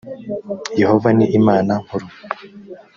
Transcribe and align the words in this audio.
yehova 0.79 1.09
ni 1.17 1.25
imana 1.37 1.73
nkuru 1.83 2.07